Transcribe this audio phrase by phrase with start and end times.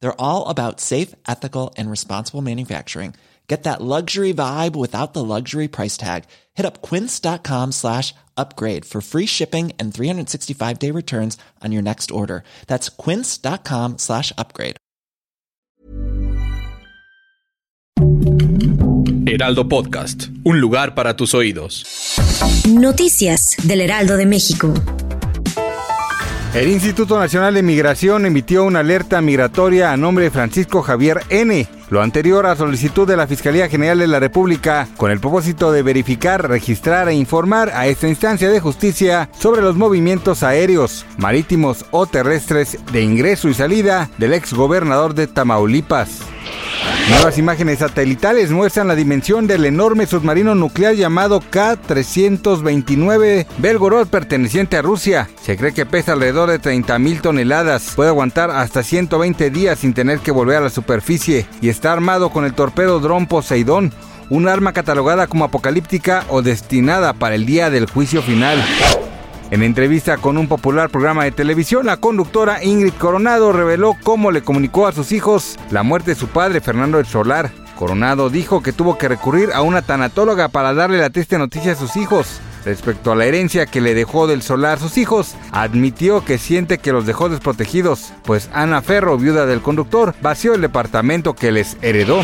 [0.00, 3.14] They're all about safe, ethical, and responsible manufacturing.
[3.48, 6.24] Get that luxury vibe without the luxury price tag.
[6.54, 12.10] Hit up quince.com slash upgrade for free shipping and 365 day returns on your next
[12.10, 12.44] order.
[12.66, 14.76] That's quince.com slash upgrade.
[19.26, 21.84] Heraldo Podcast, un lugar para tus oídos.
[22.66, 24.72] Noticias del Heraldo de México.
[26.54, 31.68] El Instituto Nacional de Migración emitió una alerta migratoria a nombre de Francisco Javier N
[31.90, 35.82] lo anterior a solicitud de la Fiscalía General de la República, con el propósito de
[35.82, 42.06] verificar, registrar e informar a esta instancia de justicia sobre los movimientos aéreos, marítimos o
[42.06, 46.20] terrestres de ingreso y salida del ex gobernador de Tamaulipas.
[47.10, 54.82] Nuevas imágenes satelitales muestran la dimensión del enorme submarino nuclear llamado K-329 Belgorod perteneciente a
[54.82, 55.30] Rusia.
[55.42, 60.18] Se cree que pesa alrededor de 30.000 toneladas, puede aguantar hasta 120 días sin tener
[60.18, 63.94] que volver a la superficie y está armado con el torpedo dron Poseidón,
[64.28, 68.62] un arma catalogada como apocalíptica o destinada para el día del juicio final.
[69.50, 74.42] En entrevista con un popular programa de televisión, la conductora Ingrid Coronado reveló cómo le
[74.42, 77.50] comunicó a sus hijos la muerte de su padre, Fernando del Solar.
[77.78, 81.76] Coronado dijo que tuvo que recurrir a una tanatóloga para darle la triste noticia a
[81.76, 82.42] sus hijos.
[82.66, 86.92] Respecto a la herencia que le dejó del solar sus hijos, admitió que siente que
[86.92, 92.20] los dejó desprotegidos, pues Ana Ferro, viuda del conductor, vació el departamento que les heredó.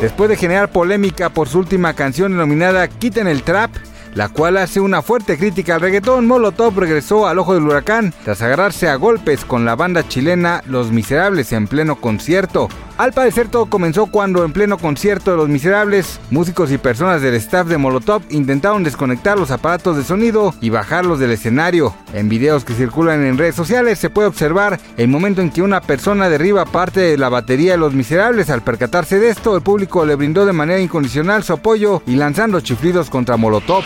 [0.00, 3.70] Después de generar polémica por su última canción denominada Quiten el Trap,
[4.14, 8.42] la cual hace una fuerte crítica al reggaetón, Molotov regresó al ojo del huracán tras
[8.42, 12.68] agarrarse a golpes con la banda chilena Los Miserables en pleno concierto.
[12.96, 17.34] Al parecer todo comenzó cuando en pleno concierto de Los Miserables, músicos y personas del
[17.34, 21.92] staff de Molotov intentaron desconectar los aparatos de sonido y bajarlos del escenario.
[22.12, 25.80] En videos que circulan en redes sociales se puede observar el momento en que una
[25.80, 28.48] persona derriba parte de la batería de Los Miserables.
[28.48, 32.60] Al percatarse de esto, el público le brindó de manera incondicional su apoyo y lanzando
[32.60, 33.82] chiflidos contra Molotov.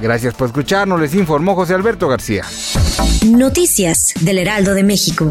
[0.00, 2.44] Gracias por escucharnos, les informó José Alberto García.
[3.26, 5.30] Noticias del Heraldo de México.